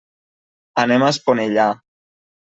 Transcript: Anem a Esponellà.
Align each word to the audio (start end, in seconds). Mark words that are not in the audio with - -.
Anem 0.85 1.05
a 1.05 1.11
Esponellà. 1.17 1.69